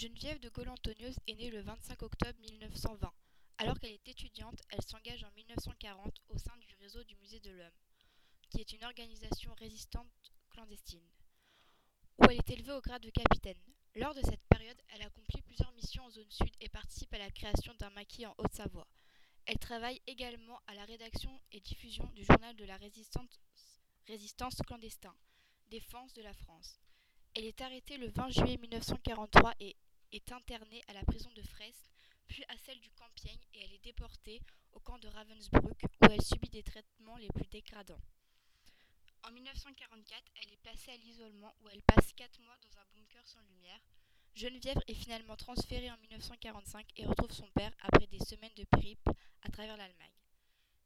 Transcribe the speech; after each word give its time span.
Geneviève 0.00 0.40
de 0.40 0.48
Gaulle-Antonios 0.48 1.12
est 1.26 1.34
née 1.34 1.50
le 1.50 1.60
25 1.60 2.00
octobre 2.00 2.38
1920. 2.40 3.12
Alors 3.58 3.78
qu'elle 3.78 3.92
est 3.92 4.08
étudiante, 4.08 4.62
elle 4.70 4.80
s'engage 4.80 5.22
en 5.24 5.30
1940 5.32 6.22
au 6.30 6.38
sein 6.38 6.56
du 6.56 6.74
réseau 6.80 7.04
du 7.04 7.16
Musée 7.16 7.40
de 7.40 7.50
l'Homme, 7.50 7.78
qui 8.48 8.62
est 8.62 8.72
une 8.72 8.82
organisation 8.84 9.52
résistante 9.58 10.32
clandestine, 10.48 11.04
où 12.16 12.24
elle 12.30 12.38
est 12.38 12.48
élevée 12.48 12.72
au 12.72 12.80
grade 12.80 13.02
de 13.02 13.10
capitaine. 13.10 13.60
Lors 13.94 14.14
de 14.14 14.22
cette 14.22 14.40
période, 14.48 14.80
elle 14.88 15.02
accomplit 15.02 15.42
plusieurs 15.42 15.72
missions 15.72 16.04
en 16.04 16.10
zone 16.10 16.30
sud 16.30 16.56
et 16.62 16.70
participe 16.70 17.12
à 17.12 17.18
la 17.18 17.30
création 17.30 17.74
d'un 17.74 17.90
maquis 17.90 18.24
en 18.24 18.34
Haute-Savoie. 18.38 18.88
Elle 19.44 19.58
travaille 19.58 20.00
également 20.06 20.62
à 20.66 20.72
la 20.72 20.86
rédaction 20.86 21.42
et 21.52 21.60
diffusion 21.60 22.06
du 22.14 22.24
journal 22.24 22.56
de 22.56 22.64
la 22.64 22.78
résistance, 22.78 23.38
résistance 24.06 24.56
clandestin, 24.66 25.14
Défense 25.68 26.14
de 26.14 26.22
la 26.22 26.32
France. 26.32 26.80
Elle 27.34 27.44
est 27.44 27.60
arrêtée 27.60 27.96
le 27.96 28.08
20 28.08 28.30
juillet 28.30 28.56
1943 28.56 29.54
et 29.60 29.76
est 30.12 30.32
internée 30.32 30.82
à 30.88 30.92
la 30.92 31.04
prison 31.04 31.30
de 31.32 31.42
Fresnes, 31.42 31.88
puis 32.26 32.44
à 32.48 32.56
celle 32.58 32.80
du 32.80 32.90
Compiègne 32.90 33.40
et 33.54 33.64
elle 33.64 33.72
est 33.72 33.84
déportée 33.84 34.40
au 34.72 34.80
camp 34.80 34.98
de 34.98 35.08
Ravensbrück 35.08 35.82
où 35.82 36.04
elle 36.10 36.22
subit 36.22 36.50
des 36.50 36.62
traitements 36.62 37.16
les 37.16 37.28
plus 37.28 37.48
dégradants. 37.48 38.00
En 39.24 39.32
1944, 39.32 40.22
elle 40.36 40.52
est 40.52 40.62
placée 40.62 40.92
à 40.92 40.96
l'isolement 40.96 41.54
où 41.60 41.68
elle 41.68 41.82
passe 41.82 42.12
4 42.14 42.40
mois 42.40 42.56
dans 42.62 42.78
un 42.78 42.84
bunker 42.94 43.26
sans 43.26 43.40
lumière. 43.42 43.80
Geneviève 44.34 44.80
est 44.86 44.94
finalement 44.94 45.36
transférée 45.36 45.90
en 45.90 45.98
1945 45.98 46.86
et 46.96 47.04
retrouve 47.04 47.32
son 47.32 47.50
père 47.50 47.72
après 47.80 48.06
des 48.06 48.20
semaines 48.20 48.54
de 48.56 48.64
périple 48.64 49.10
à 49.42 49.50
travers 49.50 49.76
l'Allemagne. 49.76 50.14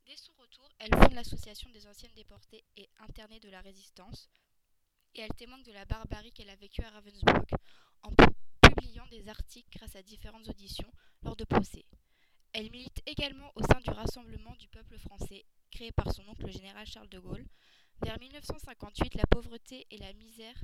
Dès 0.07 0.17
son 0.17 0.33
retour, 0.35 0.69
elle 0.79 0.95
fonde 0.95 1.15
l'association 1.15 1.71
des 1.71 1.87
anciennes 1.87 2.15
déportées 2.15 2.65
et 2.77 2.89
internées 2.99 3.41
de 3.41 3.51
la 3.51 3.61
résistance, 3.61 4.29
et 5.15 5.21
elle 5.21 5.35
témoigne 5.35 5.63
de 5.63 5.73
la 5.73 5.85
barbarie 5.85 6.33
qu'elle 6.33 6.51
a 6.51 6.57
vécue 6.57 6.83
à 6.83 6.91
Ravensbrück 6.91 7.51
en 8.03 8.11
des 9.11 9.29
articles 9.29 9.69
grâce 9.77 9.97
à 9.97 10.03
différentes 10.03 10.49
auditions 10.49 10.91
lors 11.23 11.37
de 11.37 11.45
procès. 11.45 11.85
Elle 12.53 12.71
milite 12.71 13.03
également 13.07 13.51
au 13.57 13.63
sein 13.63 13.81
du 13.81 13.91
Rassemblement 13.91 14.55
du 14.57 14.69
peuple 14.69 14.97
français, 14.99 15.45
créé 15.73 15.91
par 15.91 16.13
son 16.13 16.23
oncle 16.29 16.47
le 16.47 16.53
général 16.53 16.87
Charles 16.87 17.09
de 17.09 17.19
Gaulle. 17.19 17.45
Vers 18.03 18.19
1958, 18.19 19.15
la 19.15 19.27
pauvreté 19.29 19.87
et 19.91 19.99
la 19.99 20.13
misère, 20.13 20.63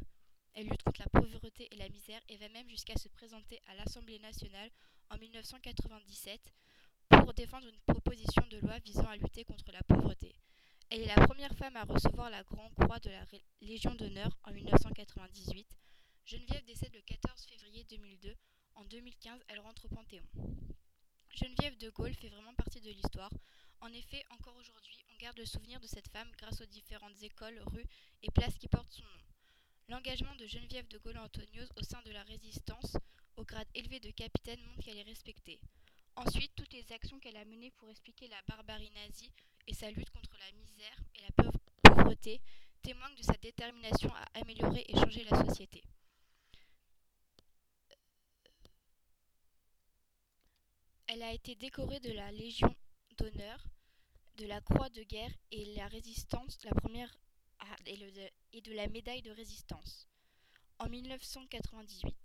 elle 0.54 0.69
lutte 0.69 0.82
contre 0.84 1.00
la 1.00 1.20
pauvreté 1.20 1.69
et 1.72 1.77
la 1.77 1.88
misère 1.88 2.20
et 2.28 2.36
va 2.36 2.48
même 2.50 2.69
jusqu'à 2.69 2.96
se 2.96 3.08
présenter 3.08 3.60
à 3.66 3.74
l'Assemblée 3.74 4.20
nationale 4.20 4.70
en 5.10 5.19
1997 5.19 6.41
pour 7.08 7.34
défendre 7.34 7.66
une 7.66 7.80
proposition 7.80 8.42
de 8.50 8.58
loi 8.58 8.78
visant 8.78 9.08
à 9.08 9.16
lutter 9.16 9.44
contre 9.44 9.72
la 9.72 9.82
pauvreté. 9.82 10.36
Elle 10.91 11.02
est 11.02 11.16
la 11.16 11.26
première 11.26 11.54
femme 11.54 11.76
à 11.76 11.84
recevoir 11.84 12.30
la 12.30 12.44
Grande 12.44 12.74
Croix 12.74 12.98
de 13.00 13.10
la 13.10 13.24
Légion 13.60 13.94
d'honneur 13.94 14.36
en 14.44 14.52
1998. 14.52 15.66
Geneviève 16.24 16.64
décède 16.64 16.94
le 16.94 17.00
14 17.02 17.44
février 17.44 17.84
2002. 17.84 18.36
En 18.74 18.84
2015, 18.84 19.40
elle 19.48 19.60
rentre 19.60 19.86
au 19.86 19.88
Panthéon. 19.88 20.24
Geneviève 21.34 21.76
de 21.78 21.90
Gaulle 21.90 22.14
fait 22.14 22.28
vraiment 22.28 22.54
partie 22.54 22.80
de 22.80 22.90
l'histoire. 22.90 23.32
En 23.80 23.92
effet, 23.92 24.24
encore 24.30 24.56
aujourd'hui, 24.56 24.98
on 25.12 25.16
garde 25.16 25.38
le 25.38 25.46
souvenir 25.46 25.80
de 25.80 25.86
cette 25.86 26.08
femme 26.08 26.30
grâce 26.38 26.60
aux 26.60 26.66
différentes 26.66 27.22
écoles, 27.22 27.60
rues 27.66 27.86
et 28.22 28.30
places 28.30 28.58
qui 28.58 28.68
portent 28.68 28.92
son 28.92 29.02
nom. 29.02 29.24
L'engagement 29.88 30.34
de 30.36 30.46
Geneviève 30.46 30.86
de 30.88 30.98
Gaulle-Antonios 30.98 31.68
au 31.76 31.82
sein 31.82 32.00
de 32.02 32.12
la 32.12 32.22
résistance, 32.22 32.96
au 33.36 33.44
grade 33.44 33.68
élevé 33.74 33.98
de 34.00 34.10
capitaine, 34.10 34.60
montre 34.66 34.84
qu'elle 34.84 34.98
est 34.98 35.02
respectée. 35.02 35.60
Ensuite, 36.16 36.52
toutes 36.54 36.72
les 36.72 36.92
actions 36.92 37.18
qu'elle 37.18 37.36
a 37.36 37.44
menées 37.44 37.72
pour 37.72 37.88
expliquer 37.88 38.28
la 38.28 38.42
barbarie 38.46 38.91
nazie 38.91 39.32
et 39.66 39.74
sa 39.74 39.91
lutte 39.91 40.10
contre 40.10 40.36
la 40.38 40.52
misère 40.52 41.02
et 41.14 41.22
la 41.22 41.50
pauvreté 41.82 42.41
témoignent 42.82 43.16
de 43.16 43.22
sa 43.22 43.34
détermination 43.34 44.12
à 44.14 44.41
améliorer 44.41 44.84
et 44.88 44.94
changer 44.94 45.24
la 45.24 45.44
société. 45.44 45.82
Elle 51.20 51.26
a 51.26 51.32
été 51.34 51.54
décorée 51.54 52.00
de 52.00 52.12
la 52.12 52.32
Légion 52.32 52.74
d'honneur, 53.18 53.62
de 54.36 54.46
la 54.46 54.62
Croix 54.62 54.88
de 54.88 55.02
guerre 55.02 55.34
et 55.50 55.66
la 55.75 55.86
résistance, 55.86 56.64
la 56.64 56.70
première 56.70 57.14
et 57.84 58.62
de 58.62 58.72
la 58.72 58.88
médaille 58.88 59.20
de 59.20 59.31
résistance 59.31 60.08
en 60.78 60.88
1998. 60.88 62.16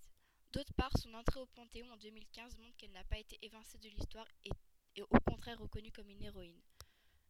D'autre 0.54 0.74
part, 0.76 0.98
son 0.98 1.14
entrée 1.14 1.42
au 1.42 1.46
Panthéon 1.48 1.92
en 1.92 1.98
2015 1.98 2.58
montre 2.60 2.78
qu'elle 2.78 2.94
n'a 2.94 3.04
pas 3.04 3.18
été 3.18 3.38
évincée 3.42 3.78
de 3.80 3.90
l'histoire 3.90 4.30
et 4.46 5.02
au 5.02 5.20
contraire 5.30 5.60
reconnue 5.60 5.92
comme 5.92 6.10
une 6.10 6.24
héroïne. 6.24 6.62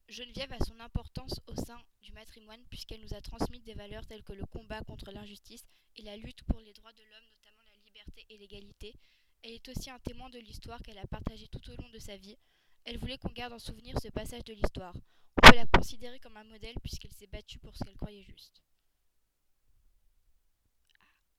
Geneviève 0.07 0.53
a 0.53 0.63
son 0.63 0.79
importance 0.79 1.41
au 1.47 1.55
sein 1.55 1.81
du 2.03 2.11
matrimoine 2.11 2.63
puisqu'elle 2.69 3.01
nous 3.01 3.15
a 3.15 3.21
transmis 3.21 3.61
des 3.61 3.73
valeurs 3.73 4.05
telles 4.05 4.23
que 4.23 4.33
le 4.33 4.45
combat 4.45 4.83
contre 4.83 5.09
l'injustice 5.09 5.65
et 5.95 6.03
la 6.03 6.15
lutte 6.15 6.43
pour 6.43 6.59
les 6.59 6.73
droits 6.73 6.93
de 6.93 7.01
l'homme, 7.01 7.29
notamment 7.33 7.63
la 7.71 7.83
liberté 7.87 8.23
et 8.29 8.37
l'égalité. 8.37 8.93
Elle 9.47 9.51
est 9.51 9.69
aussi 9.69 9.91
un 9.91 9.99
témoin 9.99 10.31
de 10.31 10.39
l'histoire 10.39 10.81
qu'elle 10.81 10.97
a 10.97 11.05
partagée 11.05 11.47
tout 11.47 11.61
au 11.69 11.75
long 11.79 11.87
de 11.89 11.99
sa 11.99 12.17
vie. 12.17 12.35
Elle 12.83 12.97
voulait 12.97 13.19
qu'on 13.19 13.29
garde 13.29 13.53
en 13.53 13.59
souvenir 13.59 13.95
ce 14.01 14.07
passage 14.07 14.43
de 14.43 14.53
l'histoire. 14.53 14.95
On 15.37 15.47
peut 15.47 15.55
la 15.55 15.67
considérer 15.67 16.19
comme 16.19 16.35
un 16.35 16.43
modèle 16.45 16.73
puisqu'elle 16.81 17.13
s'est 17.13 17.27
battue 17.27 17.59
pour 17.59 17.75
ce 17.75 17.83
qu'elle 17.83 17.95
croyait 17.95 18.23
juste. 18.23 18.63